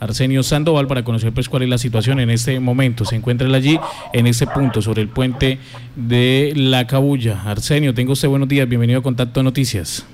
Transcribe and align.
Arsenio 0.00 0.42
Sandoval, 0.42 0.86
para 0.86 1.04
conocer 1.04 1.32
pues 1.32 1.48
cuál 1.48 1.62
es 1.62 1.68
la 1.68 1.78
situación 1.78 2.18
en 2.20 2.30
este 2.30 2.58
momento. 2.58 3.04
Se 3.04 3.16
encuentra 3.16 3.46
él 3.46 3.54
allí, 3.54 3.78
en 4.12 4.26
este 4.26 4.46
punto, 4.46 4.82
sobre 4.82 5.02
el 5.02 5.08
puente 5.08 5.58
de 5.94 6.52
La 6.56 6.86
Cabulla. 6.86 7.42
Arsenio, 7.44 7.94
tengo 7.94 8.12
usted 8.12 8.28
buenos 8.28 8.48
días, 8.48 8.68
bienvenido 8.68 9.00
a 9.00 9.02
Contacto 9.02 9.42
Noticias. 9.42 10.06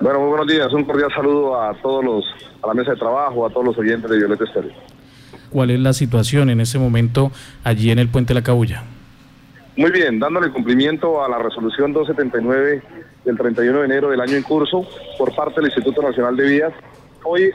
Bueno, 0.00 0.20
muy 0.20 0.28
buenos 0.28 0.46
días, 0.46 0.72
un 0.72 0.84
cordial 0.84 1.10
saludo 1.12 1.60
a 1.60 1.74
todos 1.74 2.04
los, 2.04 2.24
a 2.62 2.68
la 2.68 2.74
mesa 2.74 2.92
de 2.92 2.98
trabajo, 2.98 3.44
a 3.44 3.50
todos 3.50 3.66
los 3.66 3.78
oyentes 3.78 4.08
de 4.08 4.18
Violeta 4.18 4.44
Estéreo. 4.44 4.72
¿Cuál 5.50 5.70
es 5.70 5.80
la 5.80 5.92
situación 5.92 6.50
en 6.50 6.60
este 6.60 6.78
momento 6.78 7.32
allí 7.64 7.90
en 7.90 7.98
el 7.98 8.08
puente 8.08 8.32
de 8.32 8.40
La 8.40 8.44
Cabulla? 8.44 8.84
Muy 9.76 9.90
bien, 9.90 10.18
dándole 10.18 10.50
cumplimiento 10.50 11.24
a 11.24 11.28
la 11.28 11.38
resolución 11.38 11.92
279 11.92 12.82
del 13.24 13.36
31 13.36 13.78
de 13.78 13.84
enero 13.84 14.10
del 14.10 14.20
año 14.20 14.34
en 14.34 14.42
curso 14.42 14.86
por 15.16 15.34
parte 15.34 15.56
del 15.56 15.66
Instituto 15.66 16.02
Nacional 16.02 16.36
de 16.36 16.48
Vías. 16.48 16.72
Hoy, 17.24 17.50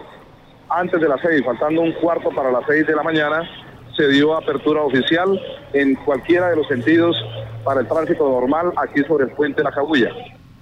antes 0.69 0.99
de 0.99 1.07
las 1.07 1.21
seis, 1.21 1.43
faltando 1.45 1.81
un 1.81 1.91
cuarto 1.93 2.29
para 2.29 2.51
las 2.51 2.63
seis 2.67 2.85
de 2.87 2.95
la 2.95 3.03
mañana, 3.03 3.47
se 3.95 4.07
dio 4.07 4.35
apertura 4.35 4.81
oficial 4.81 5.39
en 5.73 5.95
cualquiera 5.95 6.49
de 6.49 6.55
los 6.55 6.67
sentidos 6.67 7.15
para 7.63 7.81
el 7.81 7.87
tránsito 7.87 8.27
normal 8.27 8.73
aquí 8.77 9.03
sobre 9.03 9.25
el 9.25 9.31
puente 9.31 9.57
de 9.57 9.65
la 9.65 9.71
Cabulla. 9.71 10.09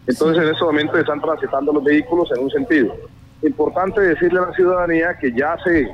Entonces, 0.08 0.44
en 0.44 0.50
este 0.50 0.66
momento 0.66 0.98
están 0.98 1.22
transitando 1.22 1.72
los 1.72 1.84
vehículos 1.84 2.30
en 2.36 2.44
un 2.44 2.50
sentido. 2.50 2.94
Importante 3.44 4.02
decirle 4.02 4.40
a 4.40 4.48
la 4.48 4.54
ciudadanía 4.54 5.18
que 5.20 5.32
ya 5.32 5.58
se 5.64 5.90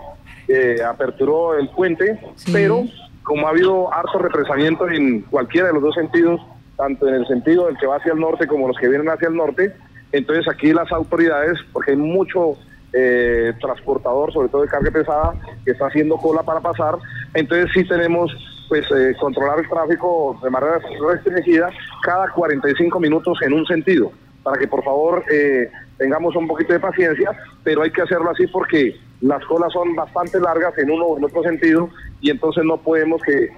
eh, 0.48 0.82
aperturó 0.84 1.56
el 1.56 1.70
puente, 1.70 2.20
pero 2.52 2.86
como 3.24 3.48
ha 3.48 3.52
habido 3.52 3.94
harto 3.94 4.18
represamiento 4.20 4.90
en 4.90 5.22
cualquiera 5.22 5.68
de 5.68 5.74
los 5.74 5.84
dos 5.84 5.96
sentidos, 5.96 6.42
tanto 6.78 7.08
en 7.08 7.16
el 7.16 7.28
sentido 7.28 7.68
del 7.68 7.78
que 7.78 7.86
va 7.86 7.98
hacia 7.98 8.14
el 8.14 8.20
norte 8.20 8.48
como 8.48 8.68
los 8.68 8.78
que 8.78 8.88
vienen 8.88 9.10
hacia 9.10 9.28
el 9.28 9.36
norte, 9.36 9.76
entonces 10.12 10.48
aquí 10.48 10.72
las 10.72 10.92
autoridades, 10.92 11.58
porque 11.74 11.92
hay 11.92 11.98
mucho 11.98 12.58
eh, 12.94 13.54
transportador, 13.60 14.32
sobre 14.32 14.50
todo 14.50 14.62
de 14.62 14.70
carga 14.70 14.92
pesada, 14.92 15.34
que 15.66 15.72
está 15.72 15.88
haciendo 15.88 16.18
cola 16.18 16.44
para 16.44 16.62
pasar, 16.62 16.96
entonces 17.34 17.70
sí 17.74 17.88
tenemos 17.88 18.32
pues 18.70 18.86
eh, 18.92 19.16
controlar 19.20 19.60
el 19.60 19.70
tráfico 19.70 20.38
de 20.44 20.50
manera 20.50 20.80
restringida 21.10 21.70
cada 22.04 22.30
45 22.32 23.00
minutos 23.00 23.40
en 23.42 23.54
un 23.54 23.66
sentido, 23.66 24.12
para 24.44 24.58
que 24.58 24.68
por 24.68 24.84
favor 24.84 25.24
eh, 25.32 25.70
tengamos 25.98 26.36
un 26.36 26.48
poquito 26.48 26.74
de 26.74 26.80
paciencia, 26.80 27.32
pero 27.64 27.82
hay 27.82 27.92
que 27.92 28.02
hacerlo 28.02 28.30
así 28.32 28.48
porque 28.48 28.96
las 29.22 29.44
colas 29.46 29.74
son 29.74 29.96
bastante 29.96 30.40
largas 30.40 30.78
en 30.78 30.92
uno 30.92 31.06
o 31.06 31.18
en 31.18 31.26
otro 31.26 31.44
sentido 31.44 31.90
y 32.22 32.30
entonces 32.30 32.64
no 32.64 32.78
podemos 32.78 33.22
que, 33.24 33.50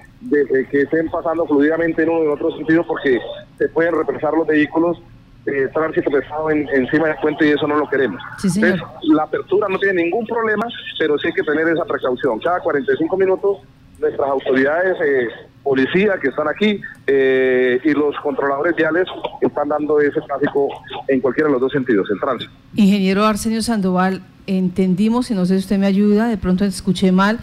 que 0.70 0.82
estén 0.82 1.10
pasando 1.10 1.46
fluidamente 1.46 2.04
en 2.04 2.10
uno 2.10 2.20
o 2.20 2.24
en 2.24 2.32
otro 2.32 2.52
sentido 2.56 2.86
porque 2.88 3.20
se 3.58 3.68
pueden 3.70 3.96
represar 3.96 4.34
los 4.34 4.48
vehículos 4.48 5.02
de 5.50 5.68
tránsito 5.70 6.10
pesado 6.12 6.50
encima 6.52 7.08
del 7.08 7.18
puente 7.22 7.48
y 7.48 7.52
eso 7.52 7.68
no 7.68 7.78
lo 7.78 7.90
queremos. 7.90 8.22
entonces, 8.44 8.82
la 9.04 9.24
apertura 9.24 9.68
no 9.70 9.80
tiene 9.80 10.04
ningún 10.04 10.26
problema, 10.26 10.68
pero 10.98 11.18
sí 11.18 11.28
hay 11.28 11.34
que 11.34 11.44
tener 11.44 11.68
esa 11.68 11.86
precaución. 11.86 12.40
Cada 12.40 12.60
45 12.60 13.18
minutos 13.18 13.58
nuestras 14.00 14.30
autoridades, 14.30 14.98
eh, 15.06 15.28
policía 15.64 16.18
que 16.22 16.30
están 16.30 16.48
aquí 16.48 16.82
eh, 17.06 17.80
y 17.84 17.92
los 17.92 18.16
controladores 18.24 18.76
viales 18.76 19.06
están 19.42 19.70
dando 19.70 20.00
ese 20.00 20.22
tráfico 20.22 20.70
en 21.08 21.20
cualquiera 21.20 21.48
de 21.48 21.54
los 21.54 21.62
dos 21.62 21.72
sentidos, 21.72 22.08
el 22.12 22.20
tránsito. 22.20 22.52
Ingeniero 22.76 23.26
Arsenio 23.26 23.62
Sandoval, 23.62 24.22
entendimos, 24.48 25.30
y 25.32 25.36
no 25.36 25.46
sé 25.46 25.56
si 25.56 25.60
usted 25.60 25.78
me 25.78 25.86
ayuda, 25.86 26.28
de 26.28 26.38
pronto 26.38 26.66
escuché 26.66 27.12
mal, 27.12 27.40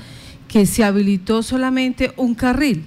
que 0.48 0.66
se 0.66 0.84
habilitó 0.84 1.42
solamente 1.42 2.12
un 2.16 2.34
carril. 2.34 2.86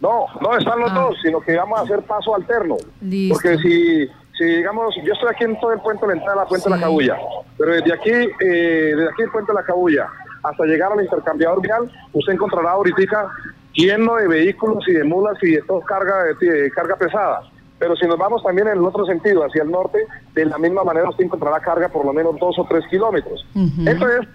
No, 0.00 0.26
no 0.40 0.56
están 0.56 0.80
los 0.80 0.90
ah. 0.92 1.00
dos, 1.00 1.16
sino 1.22 1.40
que 1.40 1.56
vamos 1.56 1.78
a 1.78 1.82
hacer 1.82 2.02
paso 2.02 2.34
alterno. 2.34 2.76
Porque 3.00 3.58
si, 3.58 4.06
si 4.36 4.44
digamos, 4.44 4.94
yo 5.04 5.12
estoy 5.12 5.28
aquí 5.30 5.44
en 5.44 5.58
todo 5.60 5.72
el 5.72 5.80
puente 5.80 6.06
de 6.06 6.14
la 6.14 6.18
entrada 6.18 6.42
la 6.42 6.48
Puente 6.48 6.68
de 6.68 6.76
la 6.76 6.80
Cabulla, 6.80 7.18
pero 7.58 7.72
desde 7.72 7.92
aquí, 7.92 8.10
eh, 8.10 8.94
desde 8.96 9.10
aquí 9.10 9.22
el 9.22 9.30
puente 9.30 9.52
de 9.52 9.58
la 9.58 9.64
Cabulla 9.64 10.08
hasta 10.42 10.64
llegar 10.64 10.92
al 10.92 11.02
intercambiador 11.02 11.60
vial, 11.60 11.90
usted 12.14 12.32
encontrará 12.32 12.70
ahorita 12.70 13.28
lleno 13.74 14.16
de 14.16 14.28
vehículos 14.28 14.86
y 14.88 14.92
de 14.92 15.04
mulas 15.04 15.36
y 15.42 15.52
de 15.52 15.62
todo 15.62 15.80
carga, 15.82 16.24
de, 16.40 16.70
carga 16.70 16.96
pesada. 16.96 17.42
Pero 17.78 17.96
si 17.96 18.06
nos 18.06 18.18
vamos 18.18 18.42
también 18.42 18.68
en 18.68 18.78
el 18.78 18.84
otro 18.84 19.06
sentido, 19.06 19.44
hacia 19.44 19.62
el 19.62 19.70
norte, 19.70 19.98
de 20.34 20.44
la 20.44 20.58
misma 20.58 20.84
manera 20.84 21.08
usted 21.08 21.24
encontrará 21.24 21.60
carga 21.60 21.88
por 21.88 22.04
lo 22.04 22.12
menos 22.12 22.38
dos 22.38 22.58
o 22.58 22.66
tres 22.68 22.84
kilómetros. 22.90 23.46
Entonces, 23.54 24.28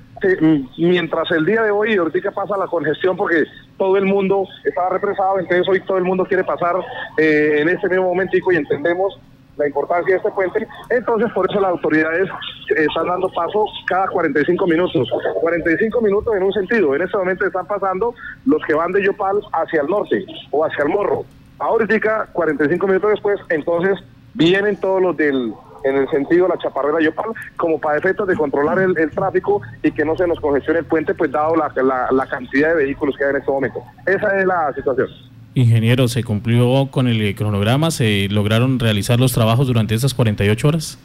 mientras 0.78 1.30
el 1.32 1.46
día 1.46 1.62
de 1.64 1.72
hoy, 1.72 1.96
ahorita 1.96 2.32
pasa 2.32 2.58
la 2.58 2.68
congestión 2.68 3.18
porque 3.18 3.44
todo 3.78 3.98
el 3.98 4.06
mundo 4.06 4.48
estaba 4.64 4.90
represado, 4.90 5.40
entonces 5.40 5.68
hoy 5.68 5.82
todo 5.82 5.98
el 5.98 6.04
mundo 6.04 6.26
quiere 6.26 6.44
pasar 6.44 6.76
eh, 7.18 7.58
en 7.60 7.70
este 7.70 7.90
mismo 7.90 8.06
momentico 8.06 8.52
y 8.52 8.56
entendemos 8.56 9.20
la 9.58 9.68
importancia 9.68 10.14
de 10.14 10.18
este 10.18 10.32
puente. 10.32 10.68
Entonces, 10.90 11.32
por 11.34 11.50
eso 11.50 11.60
las 11.60 11.72
autoridades 11.72 12.30
están 12.76 13.08
dando 13.08 13.30
paso 13.30 13.66
cada 13.88 14.08
45 14.08 14.68
minutos. 14.68 15.10
45 15.42 16.02
minutos 16.02 16.36
en 16.36 16.44
un 16.44 16.54
sentido. 16.54 16.96
En 16.96 17.02
este 17.02 17.18
momento 17.18 17.46
están 17.46 17.66
pasando 17.66 18.14
los 18.46 18.62
que 18.66 18.74
van 18.74 18.92
de 18.92 19.04
Yopal 19.04 19.42
hacia 19.54 19.82
el 19.82 19.88
norte 19.88 20.26
o 20.52 20.66
hacia 20.66 20.84
el 20.84 20.90
Morro. 20.90 21.26
Ahorita, 21.60 22.28
45 22.34 22.88
minutos 22.88 23.12
después, 23.12 23.40
entonces 23.50 23.98
vienen 24.34 24.76
todos 24.78 25.02
los 25.02 25.16
del 25.16 25.54
en 25.86 25.98
el 25.98 26.10
sentido 26.10 26.48
de 26.48 26.56
la 26.56 26.62
chaparrera 26.62 27.00
Yopal, 27.00 27.32
como 27.58 27.80
para 27.80 27.98
efectos 27.98 28.28
de 28.28 28.36
controlar 28.36 28.80
el, 28.80 28.96
tráfico 29.12 29.62
y 29.84 29.92
que 29.92 30.04
no 30.04 30.18
se 30.18 30.28
nos 30.28 30.40
congestione 30.40 30.80
el 30.80 30.86
puente, 30.86 31.14
pues 31.14 31.32
dado 31.32 31.56
la, 31.56 31.72
la 32.12 32.26
cantidad 32.28 32.70
de 32.70 32.84
vehículos 32.84 33.16
que 33.18 33.24
hay 33.24 33.30
en 33.32 33.36
este 33.38 33.52
momento. 33.52 33.84
Esa 34.06 34.40
es 34.40 34.46
la 34.46 34.74
situación. 34.74 35.08
Ingeniero, 35.54 36.10
¿se 36.10 36.24
cumplió 36.24 36.90
con 36.92 37.08
el 37.08 37.34
cronograma? 37.34 37.90
¿Se 37.90 38.28
lograron 38.30 38.78
realizar 38.78 39.20
los 39.20 39.32
trabajos 39.32 39.68
durante 39.68 39.96
esas 39.96 40.14
48 40.14 40.68
horas? 40.68 41.00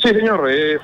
Sí, 0.00 0.08
señor. 0.08 0.48
Eh, 0.50 0.78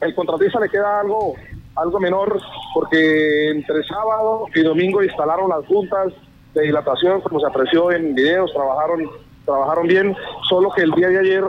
el 0.00 0.14
contratista 0.14 0.60
le 0.60 0.68
queda 0.68 1.00
algo, 1.00 1.34
algo 1.74 1.98
menor 1.98 2.40
porque 2.72 3.50
entre 3.50 3.82
sábado 3.84 4.46
y 4.54 4.60
domingo 4.60 5.02
instalaron 5.02 5.48
las 5.48 5.66
juntas 5.66 6.12
de 6.54 6.62
dilatación, 6.62 7.20
como 7.20 7.40
se 7.40 7.46
apreció 7.46 7.90
en 7.92 8.14
videos, 8.14 8.52
trabajaron, 8.52 9.08
trabajaron 9.44 9.86
bien, 9.86 10.16
solo 10.48 10.70
que 10.70 10.82
el 10.82 10.92
día 10.92 11.08
de 11.08 11.18
ayer, 11.18 11.44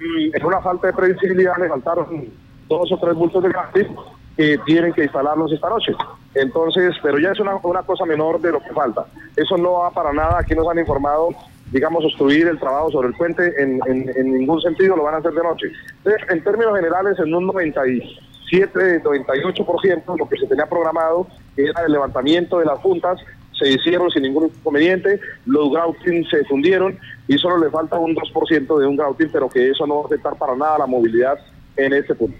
en 0.00 0.44
una 0.44 0.60
falta 0.60 0.88
de 0.88 0.92
previsibilidad, 0.92 1.56
le 1.58 1.68
faltaron 1.68 2.28
dos 2.68 2.92
o 2.92 2.98
tres 2.98 3.14
bultos 3.14 3.42
de 3.42 3.50
gas 3.50 3.70
que 3.72 4.58
tienen 4.66 4.92
que 4.92 5.04
instalarlos 5.04 5.52
esta 5.52 5.70
noche. 5.70 5.92
Entonces, 6.34 6.94
pero 7.02 7.18
ya 7.18 7.30
es 7.30 7.40
una, 7.40 7.56
una 7.62 7.82
cosa 7.82 8.04
menor 8.04 8.40
de 8.40 8.52
lo 8.52 8.60
que 8.60 8.72
falta. 8.72 9.06
Eso 9.34 9.56
no 9.56 9.72
va 9.72 9.90
para 9.90 10.12
nada, 10.12 10.38
aquí 10.38 10.54
nos 10.54 10.68
han 10.68 10.78
informado, 10.78 11.30
digamos, 11.72 12.04
obstruir 12.04 12.46
el 12.46 12.58
trabajo 12.58 12.90
sobre 12.90 13.08
el 13.08 13.14
puente 13.14 13.52
en, 13.62 13.80
en, 13.86 14.32
ningún 14.32 14.60
sentido, 14.60 14.96
lo 14.96 15.04
van 15.04 15.14
a 15.14 15.18
hacer 15.18 15.32
de 15.32 15.42
noche. 15.42 15.66
Entonces, 15.98 16.22
en 16.28 16.44
términos 16.44 16.76
generales, 16.76 17.18
en 17.18 17.34
un 17.34 17.46
97, 17.46 19.02
98%, 19.02 20.18
lo 20.18 20.28
que 20.28 20.36
se 20.36 20.46
tenía 20.46 20.66
programado, 20.66 21.26
era 21.56 21.86
el 21.86 21.92
levantamiento 21.92 22.58
de 22.58 22.66
las 22.66 22.78
juntas, 22.80 23.18
se 23.58 23.70
hicieron 23.70 24.10
sin 24.10 24.22
ningún 24.22 24.46
inconveniente, 24.46 25.20
los 25.46 25.70
grouting 25.70 26.26
se 26.28 26.44
fundieron 26.44 26.98
y 27.26 27.38
solo 27.38 27.58
le 27.58 27.70
falta 27.70 27.98
un 27.98 28.14
2% 28.14 28.78
de 28.78 28.86
un 28.86 28.96
grouting, 28.96 29.28
pero 29.32 29.48
que 29.48 29.70
eso 29.70 29.86
no 29.86 29.96
va 29.96 30.02
a 30.02 30.06
afectar 30.06 30.36
para 30.36 30.54
nada 30.54 30.78
la 30.78 30.86
movilidad 30.86 31.38
en 31.76 31.92
este 31.94 32.14
punto. 32.14 32.36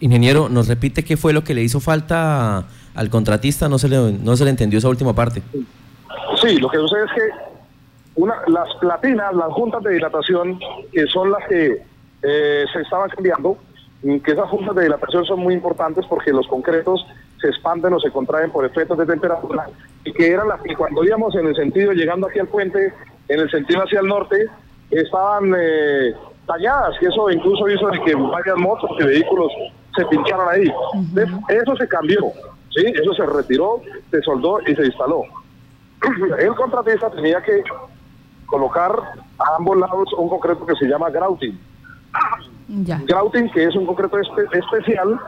Ingeniero, 0.00 0.48
¿nos 0.48 0.68
repite 0.68 1.04
qué 1.04 1.16
fue 1.16 1.32
lo 1.32 1.42
que 1.42 1.54
le 1.54 1.62
hizo 1.62 1.80
falta 1.80 2.66
al 2.94 3.10
contratista? 3.10 3.68
No 3.68 3.78
se 3.78 3.88
le, 3.88 4.12
no 4.12 4.36
se 4.36 4.44
le 4.44 4.50
entendió 4.50 4.78
esa 4.78 4.88
última 4.88 5.12
parte. 5.12 5.42
Sí, 6.40 6.56
lo 6.58 6.68
que 6.68 6.78
sucede 6.78 7.04
es 7.04 7.12
que 7.12 7.30
una, 8.14 8.34
las 8.46 8.74
platinas, 8.80 9.34
las 9.34 9.52
juntas 9.52 9.82
de 9.82 9.94
dilatación, 9.94 10.58
que 10.92 11.06
son 11.06 11.30
las 11.30 11.46
que 11.48 11.82
eh, 12.22 12.64
se 12.72 12.80
estaban 12.80 13.08
cambiando, 13.10 13.58
que 14.02 14.32
esas 14.32 14.48
juntas 14.48 14.76
de 14.76 14.82
dilatación 14.84 15.24
son 15.24 15.40
muy 15.40 15.54
importantes 15.54 16.04
porque 16.06 16.32
los 16.32 16.46
concretos 16.46 17.04
se 17.40 17.48
expanden 17.48 17.92
o 17.92 18.00
se 18.00 18.10
contraen 18.10 18.50
por 18.50 18.64
efectos 18.64 18.98
de 18.98 19.06
temperatura 19.06 19.68
y 20.04 20.12
que 20.12 20.30
eran 20.30 20.48
las 20.48 20.60
que 20.62 20.74
cuando 20.74 21.04
íbamos 21.04 21.34
en 21.34 21.46
el 21.46 21.54
sentido 21.54 21.92
llegando 21.92 22.26
aquí 22.26 22.38
al 22.38 22.48
puente, 22.48 22.92
en 23.28 23.40
el 23.40 23.50
sentido 23.50 23.82
hacia 23.82 24.00
el 24.00 24.06
norte, 24.06 24.48
estaban 24.90 25.54
eh, 25.56 26.14
talladas 26.46 26.94
y 27.00 27.06
eso 27.06 27.30
incluso 27.30 27.68
hizo 27.68 27.88
de 27.90 28.00
que 28.00 28.14
varias 28.14 28.56
motos 28.56 28.90
y 28.98 29.04
vehículos 29.04 29.52
se 29.94 30.04
pincharon 30.06 30.48
ahí. 30.48 30.72
Eso 31.48 31.76
se 31.76 31.88
cambió, 31.88 32.32
¿sí? 32.70 32.86
Eso 32.86 33.14
se 33.14 33.26
retiró, 33.26 33.82
se 34.10 34.20
soldó 34.22 34.60
y 34.66 34.74
se 34.74 34.86
instaló. 34.86 35.22
El 36.38 36.54
contratista 36.54 37.10
tenía 37.10 37.40
que 37.42 37.62
colocar 38.46 38.92
a 39.38 39.56
ambos 39.56 39.76
lados 39.76 40.08
un 40.16 40.28
concreto 40.28 40.64
que 40.66 40.74
se 40.76 40.86
llama 40.86 41.10
grouting. 41.10 41.58
Grouting, 42.68 43.50
que 43.50 43.64
es 43.64 43.76
un 43.76 43.86
concreto 43.86 44.18
especial 44.18 45.20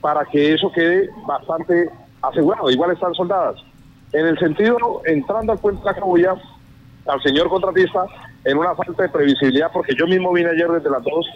para 0.00 0.24
que 0.24 0.54
eso 0.54 0.70
quede 0.72 1.08
bastante 1.26 1.90
asegurado. 2.22 2.70
Igual 2.70 2.92
están 2.92 3.14
soldadas. 3.14 3.56
En 4.12 4.26
el 4.26 4.38
sentido, 4.38 5.02
entrando 5.04 5.52
al 5.52 5.58
puente 5.58 5.80
de 5.80 5.86
la 5.86 5.94
Cabulla, 5.94 6.34
al 7.06 7.22
señor 7.22 7.48
contratista, 7.48 8.06
en 8.44 8.56
una 8.56 8.74
falta 8.74 9.02
de 9.02 9.08
previsibilidad, 9.08 9.70
porque 9.72 9.94
yo 9.94 10.06
mismo 10.06 10.32
vine 10.32 10.50
ayer 10.50 10.68
desde 10.68 10.90
las 10.90 11.02
dos 11.02 11.26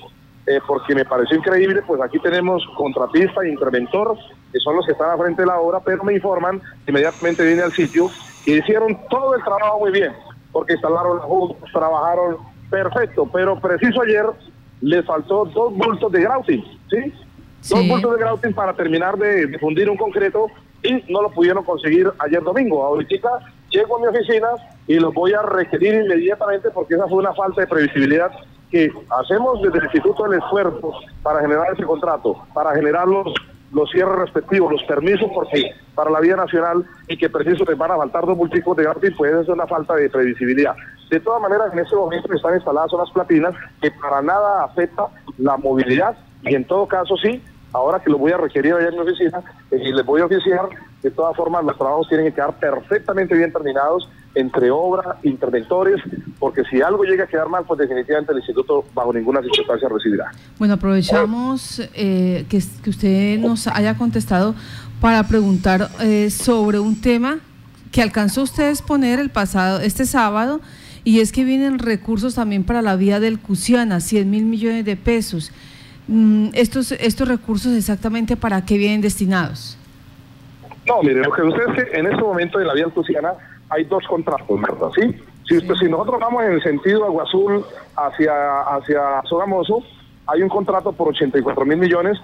eh, 0.46 0.58
porque 0.66 0.94
me 0.94 1.04
pareció 1.04 1.36
increíble, 1.36 1.82
pues 1.86 2.00
aquí 2.00 2.18
tenemos 2.18 2.64
contratista 2.76 3.42
e 3.42 3.50
interventor, 3.50 4.18
que 4.52 4.58
son 4.58 4.74
los 4.74 4.84
que 4.84 4.92
están 4.92 5.10
a 5.10 5.16
frente 5.16 5.42
de 5.42 5.46
la 5.46 5.60
obra, 5.60 5.78
pero 5.78 6.02
me 6.02 6.14
informan, 6.14 6.60
inmediatamente 6.86 7.44
vine 7.44 7.62
al 7.62 7.72
sitio, 7.72 8.10
que 8.44 8.56
hicieron 8.56 8.98
todo 9.08 9.36
el 9.36 9.44
trabajo 9.44 9.78
muy 9.78 9.92
bien, 9.92 10.12
porque 10.50 10.72
instalaron 10.72 11.20
juntos, 11.20 11.70
trabajaron 11.72 12.38
perfecto, 12.70 13.28
pero 13.32 13.60
preciso 13.60 14.02
ayer 14.02 14.24
les 14.80 15.06
faltó 15.06 15.44
dos 15.44 15.74
bultos 15.74 16.10
de 16.10 16.22
grouting, 16.22 16.64
¿sí? 16.90 17.14
Dos 17.68 17.86
bultos 17.86 18.18
de 18.18 18.24
grouting 18.24 18.52
para 18.54 18.74
terminar 18.74 19.16
de, 19.16 19.56
fundir 19.60 19.88
un 19.88 19.96
concreto 19.96 20.46
y 20.82 20.94
no 21.12 21.22
lo 21.22 21.30
pudieron 21.30 21.64
conseguir 21.64 22.10
ayer 22.18 22.42
domingo. 22.42 22.84
Ahorita 22.84 23.28
llego 23.70 23.96
a 23.96 24.00
mi 24.00 24.06
oficina 24.08 24.48
y 24.88 24.98
los 24.98 25.14
voy 25.14 25.32
a 25.32 25.42
requerir 25.42 25.94
inmediatamente 25.94 26.70
porque 26.70 26.94
esa 26.94 27.06
fue 27.06 27.18
una 27.18 27.32
falta 27.34 27.60
de 27.60 27.68
previsibilidad 27.68 28.32
que 28.70 28.90
hacemos 29.10 29.62
desde 29.62 29.78
el 29.78 29.84
Instituto 29.84 30.24
del 30.24 30.40
Esfuerzo 30.40 30.92
para 31.22 31.40
generar 31.40 31.72
ese 31.72 31.84
contrato, 31.84 32.36
para 32.52 32.74
generar 32.74 33.06
los, 33.06 33.32
los 33.72 33.90
cierres 33.90 34.16
respectivos, 34.16 34.72
los 34.72 34.82
permisos 34.84 35.30
porque 35.32 35.72
para 35.94 36.10
la 36.10 36.20
vía 36.20 36.34
nacional 36.34 36.84
y 37.06 37.16
que 37.16 37.30
preciso 37.30 37.64
te 37.64 37.74
van 37.74 37.92
a 37.92 37.96
faltar 37.96 38.26
dos 38.26 38.36
múltiples 38.36 38.76
de 38.76 38.82
gratis, 38.82 39.12
pues 39.16 39.34
es 39.34 39.48
una 39.48 39.66
falta 39.66 39.94
de 39.94 40.10
previsibilidad. 40.10 40.74
De 41.10 41.20
todas 41.20 41.42
maneras, 41.42 41.72
en 41.72 41.78
este 41.78 41.94
momento 41.94 42.32
están 42.32 42.54
instaladas 42.54 42.92
unas 42.92 43.10
platinas 43.10 43.54
que 43.80 43.90
para 43.92 44.20
nada 44.20 44.64
afecta 44.64 45.06
la 45.38 45.56
movilidad 45.58 46.16
y 46.42 46.54
en 46.54 46.64
todo 46.66 46.86
caso 46.88 47.16
sí, 47.18 47.40
ahora 47.72 48.00
que 48.00 48.10
lo 48.10 48.18
voy 48.18 48.32
a 48.32 48.36
requerir 48.36 48.74
allá 48.74 48.88
en 48.88 48.94
mi 48.94 49.00
oficina 49.00 49.42
eh, 49.70 49.80
y 49.82 49.92
les 49.92 50.04
voy 50.04 50.20
a 50.20 50.26
oficiar, 50.26 50.68
de 51.02 51.10
todas 51.10 51.36
formas 51.36 51.64
los 51.64 51.76
trabajos 51.76 52.08
tienen 52.08 52.26
que 52.26 52.34
quedar 52.34 52.58
perfectamente 52.58 53.34
bien 53.34 53.52
terminados 53.52 54.08
entre 54.34 54.70
obra, 54.70 55.18
interventores, 55.22 56.00
porque 56.38 56.62
si 56.70 56.80
algo 56.80 57.04
llega 57.04 57.24
a 57.24 57.26
quedar 57.26 57.48
mal, 57.48 57.64
pues 57.66 57.78
definitivamente 57.80 58.32
el 58.32 58.38
instituto 58.38 58.84
bajo 58.94 59.12
ninguna 59.12 59.42
circunstancia 59.42 59.88
recibirá. 59.88 60.30
Bueno, 60.58 60.74
aprovechamos 60.74 61.80
eh, 61.94 62.46
que, 62.48 62.56
usted 62.56 63.38
nos 63.38 63.66
haya 63.66 63.96
contestado 63.96 64.54
para 65.00 65.22
preguntar 65.24 65.88
eh, 66.00 66.30
sobre 66.30 66.78
un 66.78 67.00
tema 67.00 67.40
que 67.90 68.00
alcanzó 68.00 68.42
usted 68.42 68.64
a 68.64 68.70
exponer 68.70 69.20
el 69.20 69.30
pasado, 69.30 69.80
este 69.80 70.06
sábado, 70.06 70.60
y 71.04 71.20
es 71.20 71.32
que 71.32 71.44
vienen 71.44 71.78
recursos 71.78 72.36
también 72.36 72.64
para 72.64 72.80
la 72.80 72.96
vía 72.96 73.20
del 73.20 73.38
Cusiana, 73.38 74.00
100 74.00 74.30
mil 74.30 74.44
millones 74.44 74.84
de 74.84 74.96
pesos. 74.96 75.52
Mm, 76.08 76.48
estos, 76.54 76.92
¿Estos 76.92 77.28
recursos 77.28 77.72
exactamente 77.76 78.36
para 78.36 78.64
qué 78.64 78.76
vienen 78.76 79.00
destinados? 79.00 79.78
No, 80.86 81.02
mire, 81.02 81.22
lo 81.22 81.30
que 81.30 81.42
usted 81.42 81.62
es 81.68 81.84
que 81.84 81.98
en 81.98 82.06
este 82.06 82.22
momento 82.22 82.60
en 82.60 82.66
la 82.66 82.74
vía 82.74 82.84
del 82.84 82.92
Cusiana 82.92 83.32
hay 83.68 83.84
dos 83.84 84.04
contratos, 84.08 84.60
¿verdad? 84.60 84.88
¿Sí? 84.94 85.14
Si, 85.48 85.60
si 85.60 85.88
nosotros 85.88 86.18
vamos 86.20 86.44
en 86.44 86.52
el 86.52 86.62
sentido 86.62 87.04
Agua 87.04 87.24
Azul 87.24 87.64
hacia, 87.96 88.60
hacia 88.62 89.22
Sogamoso, 89.28 89.82
hay 90.26 90.42
un 90.42 90.48
contrato 90.48 90.92
por 90.92 91.08
84 91.08 91.64
mil 91.64 91.78
millones, 91.78 92.18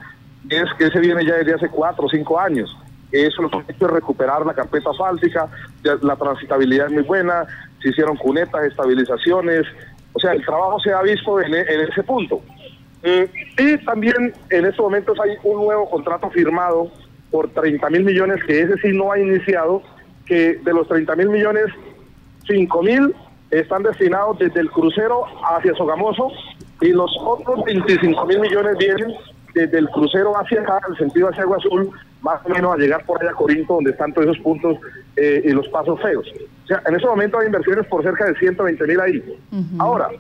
es 0.48 0.64
que 0.76 0.86
ese 0.86 1.00
viene 1.00 1.24
ya 1.24 1.34
desde 1.34 1.54
hace 1.54 1.68
cuatro 1.68 2.06
o 2.06 2.08
cinco 2.08 2.38
años. 2.38 2.76
Eso 3.12 3.42
lo 3.42 3.50
que 3.50 3.64
es 3.68 3.78
recuperar 3.78 4.44
la 4.44 4.54
carpeta 4.54 4.92
fáltica, 4.92 5.48
la 5.82 6.16
transitabilidad 6.16 6.86
es 6.86 6.92
muy 6.92 7.02
buena, 7.02 7.46
se 7.82 7.90
hicieron 7.90 8.16
cunetas, 8.16 8.64
estabilizaciones, 8.64 9.66
o 10.12 10.20
sea, 10.20 10.32
el 10.32 10.44
trabajo 10.44 10.80
se 10.80 10.92
ha 10.92 11.00
visto 11.02 11.40
en, 11.40 11.54
ese 11.54 12.02
punto. 12.02 12.42
Mm, 13.02 13.62
y 13.62 13.84
también 13.84 14.32
en 14.50 14.66
estos 14.66 14.84
momentos 14.84 15.18
hay 15.20 15.36
un 15.44 15.64
nuevo 15.64 15.88
contrato 15.88 16.30
firmado 16.30 16.90
por 17.30 17.48
30 17.50 17.90
mil 17.90 18.04
millones, 18.04 18.42
que 18.44 18.60
ese 18.62 18.76
sí 18.78 18.88
no 18.92 19.12
ha 19.12 19.18
iniciado, 19.18 19.82
que 20.26 20.54
de 20.56 20.72
los 20.72 20.88
30 20.88 21.14
mil 21.16 21.28
millones, 21.28 21.66
5 22.46 22.82
mil 22.82 23.14
están 23.50 23.82
destinados 23.82 24.38
desde 24.38 24.60
el 24.60 24.70
crucero 24.70 25.24
hacia 25.44 25.74
Sogamoso 25.74 26.30
y 26.80 26.92
los 26.92 27.10
otros 27.20 27.64
25 27.64 28.26
mil 28.26 28.40
millones 28.40 28.76
vienen 28.78 29.14
desde 29.54 29.78
el 29.78 29.88
crucero 29.88 30.34
hacia 30.34 30.60
acá, 30.60 30.80
el 30.88 30.96
sentido 30.96 31.28
hacia 31.28 31.42
Agua 31.42 31.56
Azul, 31.56 31.90
más 32.20 32.40
o 32.44 32.48
menos 32.48 32.74
a 32.74 32.76
llegar 32.76 33.04
por 33.06 33.20
allá 33.20 33.30
a 33.30 33.34
Corinto, 33.34 33.74
donde 33.74 33.90
están 33.90 34.12
todos 34.12 34.28
esos 34.28 34.38
puntos 34.42 34.76
eh, 35.16 35.42
y 35.44 35.50
los 35.50 35.66
pasos 35.68 36.00
feos. 36.00 36.26
O 36.64 36.66
sea, 36.66 36.82
en 36.86 36.94
ese 36.94 37.06
momento 37.06 37.38
hay 37.38 37.46
inversiones 37.46 37.86
por 37.86 38.02
cerca 38.02 38.26
de 38.26 38.34
120 38.38 38.86
mil 38.86 39.00
ahí. 39.00 39.38
Ahora, 39.78 40.10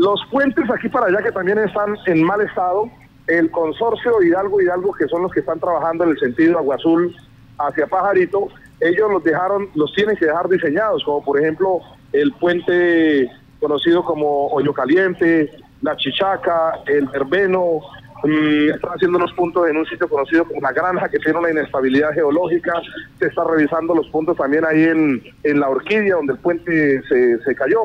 los 0.00 0.18
puentes 0.30 0.64
aquí 0.70 0.88
para 0.88 1.06
allá 1.06 1.22
que 1.22 1.30
también 1.30 1.58
están 1.58 1.94
en 2.06 2.22
mal 2.22 2.40
estado, 2.40 2.90
el 3.26 3.50
consorcio 3.50 4.22
Hidalgo 4.22 4.60
Hidalgo, 4.62 4.94
que 4.94 5.06
son 5.08 5.22
los 5.22 5.30
que 5.30 5.40
están 5.40 5.60
trabajando 5.60 6.04
en 6.04 6.10
el 6.10 6.18
sentido 6.18 6.56
Agua 6.56 6.76
Azul 6.76 7.14
hacia 7.58 7.86
Pajarito, 7.86 8.48
ellos 8.80 9.12
los 9.12 9.22
dejaron, 9.22 9.68
los 9.74 9.92
tienen 9.92 10.16
que 10.16 10.24
dejar 10.24 10.48
diseñados, 10.48 11.04
como 11.04 11.22
por 11.22 11.38
ejemplo 11.38 11.80
el 12.14 12.32
puente 12.32 13.30
conocido 13.60 14.02
como 14.02 14.46
Hoyo 14.46 14.72
Caliente, 14.72 15.50
la 15.82 15.94
Chichaca, 15.98 16.80
el 16.86 17.06
Verbeno, 17.08 17.80
mm, 18.24 18.70
están 18.74 18.92
haciendo 18.92 19.18
los 19.18 19.32
puntos 19.34 19.68
en 19.68 19.76
un 19.76 19.84
sitio 19.84 20.08
conocido 20.08 20.46
como 20.46 20.62
la 20.62 20.72
Granja, 20.72 21.10
que 21.10 21.18
tiene 21.18 21.40
una 21.40 21.50
inestabilidad 21.50 22.14
geológica, 22.14 22.72
se 23.18 23.26
está 23.26 23.44
revisando 23.44 23.94
los 23.94 24.08
puntos 24.08 24.34
también 24.38 24.64
ahí 24.64 24.82
en, 24.82 25.22
en 25.42 25.60
la 25.60 25.68
Orquídea, 25.68 26.14
donde 26.14 26.32
el 26.32 26.38
puente 26.38 27.02
se, 27.02 27.38
se 27.42 27.54
cayó. 27.54 27.82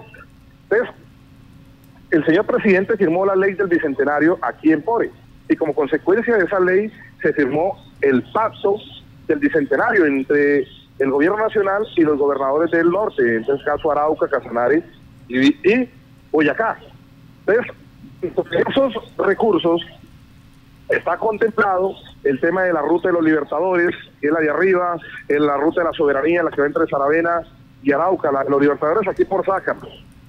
Entonces, 0.70 0.96
el 2.12 2.26
señor 2.26 2.46
presidente 2.46 2.98
firmó 2.98 3.26
la 3.26 3.36
ley 3.36 3.54
del 3.54 3.68
Bicentenario 3.68 4.38
aquí 4.42 4.72
en 4.72 4.82
Pore, 4.82 5.12
y 5.50 5.56
como 5.56 5.74
consecuencia 5.74 6.38
de 6.38 6.46
esa 6.46 6.60
ley 6.60 6.92
se 7.22 7.34
firmó 7.34 7.78
el 8.02 8.24
pacto 8.32 8.78
del 9.28 9.40
Bicentenario 9.40 10.06
entre 10.06 10.68
el 11.00 11.12
gobierno 11.12 11.38
nacional 11.38 11.86
y 11.96 12.02
los 12.02 12.18
gobernadores 12.18 12.72
del 12.72 12.90
norte, 12.90 13.22
en 13.36 13.42
este 13.42 13.64
caso 13.66 13.92
Arauca, 13.92 14.28
Casanare 14.28 14.84
y, 15.28 15.90
Boyacá. 16.32 16.78
Entonces, 18.22 18.64
esos 18.68 18.94
recursos 19.18 19.82
está 20.90 21.18
contemplado 21.18 21.96
el 22.24 22.40
tema 22.40 22.64
de 22.64 22.74
la 22.74 22.82
ruta 22.82 23.10
de 23.10 23.14
los 23.14 23.24
libertadores, 23.24 23.96
que 24.20 24.28
es 24.28 24.34
la 24.34 24.40
de 24.40 24.50
arriba, 24.50 24.98
en 25.28 25.46
la 25.46 25.58
ruta 25.58 25.82
de 25.82 25.88
la 25.88 25.94
soberanía, 25.94 26.44
la 26.44 26.52
que 26.52 26.62
va 26.62 26.68
entre 26.68 26.88
Saravena 26.88 27.42
y 27.84 27.92
Arauca, 27.92 28.32
los 28.48 28.62
libertadores 28.62 29.08
aquí 29.08 29.26
por 29.26 29.46
Saca. 29.46 29.76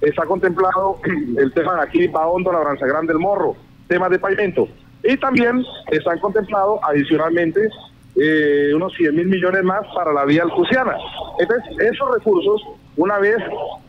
Está 0.01 0.25
contemplado 0.25 0.99
el 1.37 1.51
tema 1.53 1.75
de 1.75 1.81
aquí, 1.81 2.11
Hondo, 2.13 2.51
la 2.51 2.59
Branza 2.59 2.85
Grande, 2.85 3.13
el 3.13 3.19
Morro, 3.19 3.55
temas 3.87 4.09
de 4.09 4.19
pavimento. 4.19 4.67
Y 5.03 5.17
también 5.17 5.63
están 5.91 6.19
contemplados 6.19 6.79
adicionalmente 6.83 7.69
eh, 8.15 8.71
unos 8.75 8.93
100 8.93 9.15
mil 9.15 9.27
millones 9.27 9.63
más 9.63 9.81
para 9.95 10.11
la 10.11 10.25
vía 10.25 10.43
alcuciana. 10.43 10.95
Entonces, 11.39 11.65
esos 11.79 12.13
recursos, 12.13 12.61
una 12.95 13.19
vez 13.19 13.37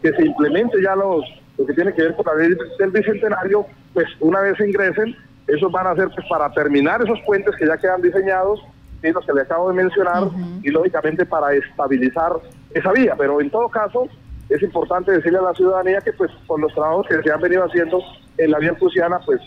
que 0.02 0.12
se 0.12 0.24
implemente 0.24 0.82
ya 0.82 0.94
los 0.94 1.24
lo 1.58 1.66
que 1.66 1.74
tiene 1.74 1.92
que 1.92 2.02
ver 2.02 2.14
con 2.14 2.24
la 2.24 2.34
ley 2.34 2.56
del 2.78 2.90
bicentenario, 2.90 3.66
pues 3.92 4.06
una 4.20 4.40
vez 4.40 4.56
se 4.56 4.68
ingresen, 4.68 5.16
esos 5.48 5.72
van 5.72 5.88
a 5.88 5.96
ser 5.96 6.08
pues, 6.14 6.26
para 6.28 6.50
terminar 6.52 7.02
esos 7.02 7.18
puentes 7.26 7.54
que 7.56 7.66
ya 7.66 7.76
quedan 7.76 8.00
diseñados, 8.00 8.60
y 9.02 9.10
los 9.10 9.24
que 9.24 9.32
le 9.32 9.42
acabo 9.42 9.68
de 9.68 9.74
mencionar, 9.74 10.24
y 10.62 10.70
lógicamente 10.70 11.24
para 11.26 11.52
estabilizar 11.54 12.32
esa 12.74 12.92
vía. 12.92 13.14
Pero 13.16 13.40
en 13.40 13.50
todo 13.50 13.68
caso, 13.68 14.08
es 14.48 14.62
importante 14.62 15.12
decirle 15.12 15.38
a 15.38 15.42
la 15.42 15.54
ciudadanía 15.54 16.00
que 16.00 16.12
pues 16.12 16.30
con 16.46 16.60
los 16.60 16.72
trabajos 16.72 17.06
que 17.06 17.22
se 17.22 17.30
han 17.30 17.40
venido 17.40 17.64
haciendo 17.64 18.00
en 18.38 18.50
la 18.50 18.58
vía 18.58 18.70
alcuciana, 18.70 19.20
pues 19.24 19.40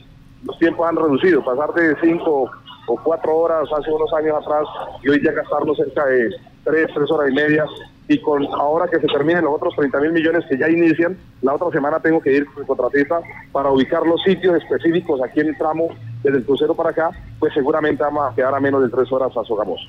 los 0.44 0.58
tiempos 0.60 0.88
han 0.88 0.96
reducido, 0.96 1.44
pasar 1.44 1.74
de 1.74 1.96
cinco 2.02 2.50
o 2.88 2.96
cuatro 3.04 3.36
horas 3.36 3.68
hace 3.78 3.92
unos 3.92 4.12
años 4.14 4.38
atrás 4.42 4.64
y 5.04 5.10
hoy 5.10 5.22
ya 5.24 5.32
gastarnos 5.32 5.78
cerca 5.78 6.06
de 6.06 6.30
tres, 6.64 6.88
tres 6.94 7.12
horas 7.12 7.32
y 7.32 7.34
media 7.34 7.66
y 8.08 8.20
con 8.20 8.46
ahora 8.46 8.88
que 8.88 9.00
se 9.00 9.08
terminen 9.08 9.46
los 9.46 9.54
otros 9.54 9.74
30 9.76 10.00
mil 10.02 10.12
millones 10.12 10.44
que 10.50 10.58
ya 10.58 10.68
inician, 10.70 11.18
la 11.42 11.54
otra 11.54 11.70
semana 11.72 12.00
tengo 12.00 12.20
que 12.22 12.34
ir 12.34 12.46
con 12.54 12.66
contratista 12.66 13.22
para 13.52 13.70
ubicar 13.70 14.06
los 14.06 14.22
sitios 14.24 14.62
específicos 14.62 15.22
aquí 15.24 15.40
en 15.40 15.48
el 15.48 15.58
tramo 15.58 15.88
desde 16.22 16.40
el 16.40 16.46
crucero 16.46 16.76
para 16.76 16.90
acá, 16.90 17.12
pues 17.40 17.54
seguramente 17.54 18.04
vamos 18.04 18.32
a 18.32 18.36
quedar 18.36 18.54
a 18.54 18.60
menos 18.60 18.84
de 18.84 18.90
tres 18.90 19.12
horas 19.12 19.36
a 19.36 19.44
Sogamos. 19.46 19.80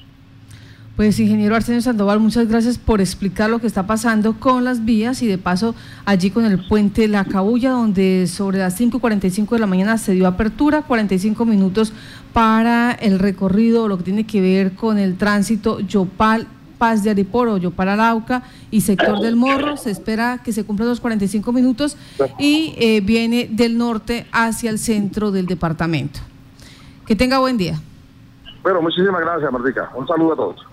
Pues 0.96 1.18
ingeniero 1.18 1.56
Arsenio 1.56 1.80
Sandoval, 1.80 2.20
muchas 2.20 2.48
gracias 2.48 2.76
por 2.76 3.00
explicar 3.00 3.48
lo 3.48 3.60
que 3.60 3.66
está 3.66 3.86
pasando 3.86 4.34
con 4.38 4.62
las 4.62 4.84
vías 4.84 5.22
y 5.22 5.26
de 5.26 5.38
paso 5.38 5.74
allí 6.04 6.30
con 6.30 6.44
el 6.44 6.66
puente 6.68 7.08
La 7.08 7.24
Cabulla, 7.24 7.70
donde 7.70 8.26
sobre 8.26 8.58
las 8.58 8.78
5.45 8.78 9.48
de 9.52 9.58
la 9.58 9.66
mañana 9.66 9.96
se 9.96 10.12
dio 10.12 10.26
apertura, 10.26 10.82
45 10.82 11.46
minutos 11.46 11.94
para 12.34 12.92
el 12.92 13.18
recorrido, 13.18 13.88
lo 13.88 13.96
que 13.96 14.04
tiene 14.04 14.26
que 14.26 14.42
ver 14.42 14.74
con 14.74 14.98
el 14.98 15.16
tránsito 15.16 15.80
Yopal 15.80 16.46
Paz 16.76 17.02
de 17.02 17.10
Ariporo, 17.10 17.56
Yopal 17.56 17.88
Arauca 17.88 18.42
y 18.70 18.82
sector 18.82 19.18
del 19.20 19.34
Morro. 19.34 19.78
Se 19.78 19.90
espera 19.90 20.42
que 20.44 20.52
se 20.52 20.64
cumplan 20.64 20.88
los 20.90 21.00
45 21.00 21.52
minutos 21.52 21.96
y 22.38 22.74
eh, 22.76 23.00
viene 23.00 23.48
del 23.50 23.78
norte 23.78 24.26
hacia 24.30 24.68
el 24.68 24.78
centro 24.78 25.30
del 25.30 25.46
departamento. 25.46 26.20
Que 27.06 27.16
tenga 27.16 27.38
buen 27.38 27.56
día. 27.56 27.80
Bueno, 28.62 28.82
muchísimas 28.82 29.22
gracias, 29.22 29.50
Martica. 29.50 29.90
Un 29.94 30.06
saludo 30.06 30.32
a 30.34 30.36
todos. 30.36 30.71